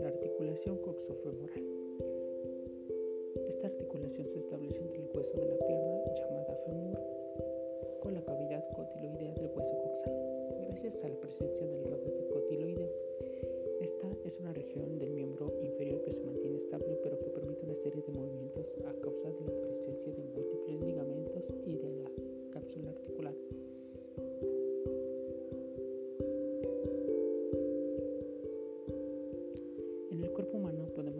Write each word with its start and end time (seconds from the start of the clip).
La 0.00 0.08
articulación 0.08 0.78
coxofemoral. 0.78 1.62
Esta 3.48 3.66
articulación 3.66 4.26
se 4.28 4.38
establece 4.38 4.80
entre 4.80 5.02
el 5.02 5.10
hueso 5.14 5.38
de 5.38 5.44
la 5.44 5.58
pierna 5.58 6.00
llamada 6.14 6.56
femur 6.64 6.98
con 8.00 8.14
la 8.14 8.22
cavidad 8.24 8.64
cotiloidea 8.74 9.34
del 9.34 9.50
hueso 9.54 9.76
coxal, 9.76 10.14
gracias 10.68 11.04
a 11.04 11.08
la 11.08 11.20
presencia 11.20 11.66
del 11.66 11.84
rodete 11.84 12.26
cotiloideo. 12.28 12.88
Esta 13.82 14.08
es 14.24 14.40
una 14.40 14.54
región 14.54 14.98
del 14.98 15.10
miembro 15.10 15.52
inferior 15.62 16.00
que 16.00 16.12
se 16.12 16.22
mantiene 16.22 16.56
estable 16.56 16.98
pero 17.02 17.18
que 17.18 17.28
permite 17.28 17.66
una 17.66 17.74
serie 17.74 18.02
de 18.02 18.12
movimientos 18.12 18.74
a 18.86 18.94
causa 19.02 19.30
de 19.30 19.42
la 19.42 19.60
presencia 19.60 20.10
de 20.14 20.22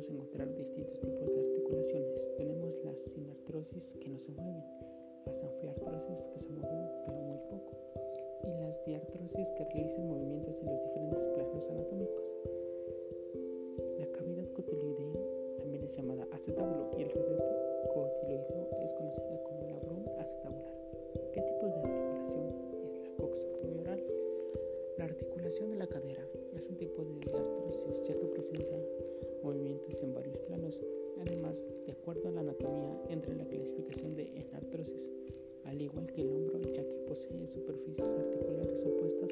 podemos 0.06 0.10
encontrar 0.10 0.54
distintos 0.54 1.00
tipos 1.00 1.32
de 1.32 1.40
articulaciones. 1.40 2.36
Tenemos 2.36 2.84
las 2.84 3.00
sinartrosis 3.00 3.94
que 3.94 4.08
no 4.08 4.18
se 4.18 4.32
mueven, 4.32 4.62
las 5.26 5.42
anfiartrosis 5.42 6.28
que 6.28 6.38
se 6.38 6.48
mueven 6.50 6.88
pero 7.06 7.20
muy 7.22 7.38
poco 7.50 7.72
y 8.44 8.50
las 8.60 8.84
diartrosis 8.84 9.50
que 9.52 9.64
realizan 9.64 10.08
movimientos 10.08 10.60
en 10.60 10.66
los 10.66 10.82
diferentes 10.82 11.24
planos 11.26 11.68
anatómicos. 11.70 12.24
La 13.98 14.06
cavidad 14.12 14.46
cotiloidea 14.52 15.20
también 15.58 15.84
es 15.84 15.96
llamada 15.96 16.26
acetábulo 16.32 16.90
y 16.96 17.02
el 17.02 17.10
rodete 17.10 17.56
cotiloideo 17.92 18.68
es 18.84 18.94
conocida 18.94 19.42
como 19.42 19.62
la 19.64 19.78
brún 19.78 20.04
acetabular. 20.18 20.74
¿Qué 21.32 21.40
tipo 21.40 21.66
de 21.66 21.80
articulación 21.82 22.54
es 22.84 22.98
la 23.02 23.16
coxofemoral? 23.16 24.04
La 24.98 25.04
articulación 25.04 25.70
de 25.70 25.76
la 25.76 25.86
cadera 25.86 26.24
es 26.54 26.68
un 26.68 26.76
tipo 26.76 27.04
de 27.04 27.14
artrosis 27.32 28.02
ya 28.04 28.14
que 28.18 28.26
presenta 28.26 28.76
movimientos 29.46 30.02
en 30.02 30.12
varios 30.12 30.36
planos. 30.38 30.74
Además, 31.20 31.64
de 31.86 31.92
acuerdo 31.92 32.28
a 32.28 32.32
la 32.32 32.40
anatomía, 32.40 33.00
entra 33.08 33.30
en 33.30 33.38
la 33.38 33.46
clasificación 33.46 34.16
de 34.16 34.24
enartrosis, 34.40 35.08
al 35.64 35.80
igual 35.80 36.06
que 36.12 36.22
el 36.22 36.32
hombro, 36.32 36.60
ya 36.62 36.82
que 36.82 37.04
posee 37.06 37.46
superficies 37.46 38.08
articulares 38.08 38.84
opuestas 38.84 39.30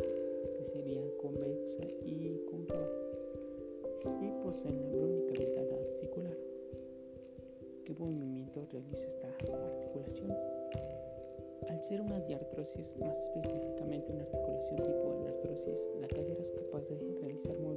que 0.56 0.64
serían 0.64 1.10
convexa 1.20 1.82
y 2.06 2.38
cóncava 2.48 2.88
y 4.22 4.30
poseen 4.44 4.92
la 4.92 5.04
única 5.04 5.34
cavidad 5.34 5.82
articular. 5.90 6.38
¿Qué 7.84 7.94
movimiento 7.94 8.64
realiza 8.70 9.08
esta 9.08 9.26
articulación? 9.26 10.32
Al 11.68 11.82
ser 11.82 12.00
una 12.00 12.20
diartrosis, 12.20 12.96
más 12.98 13.18
específicamente 13.18 14.12
una 14.12 14.22
articulación 14.22 14.76
tipo 14.76 15.20
enartrosis, 15.20 15.88
la 16.00 16.06
cadera 16.06 16.40
es 16.40 16.52
capaz 16.52 16.84
de 16.88 16.96
realizar 17.20 17.58
movimientos 17.58 17.73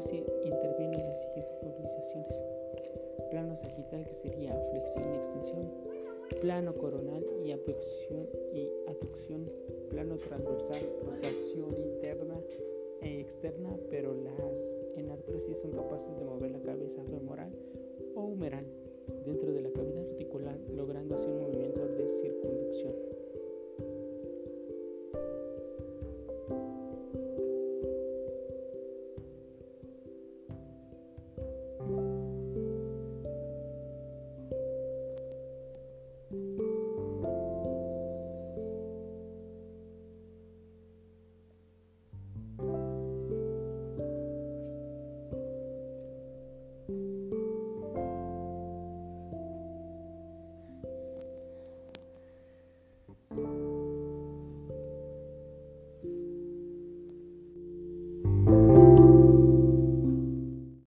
es 0.00 0.06
decir, 0.06 0.24
interviene 0.46 0.96
en 0.96 1.08
las 1.08 1.20
siguientes 1.20 1.62
movilizaciones. 1.62 2.42
Plano 3.30 3.54
sagital 3.54 4.06
que 4.06 4.14
sería 4.14 4.58
flexión 4.70 5.12
y 5.12 5.16
extensión, 5.18 5.70
plano 6.40 6.74
coronal 6.74 7.22
y 7.44 7.52
abducción 7.52 8.26
y 8.54 8.70
aducción, 8.88 9.50
plano 9.90 10.16
transversal, 10.16 10.80
rotación 11.04 11.76
interna 11.78 12.40
e 13.02 13.20
externa, 13.20 13.76
pero 13.90 14.14
las 14.14 14.74
enartrosis 14.96 15.60
son 15.60 15.72
capaces 15.72 16.18
de 16.18 16.24
mover 16.24 16.50
la 16.50 16.62
cabeza 16.62 16.99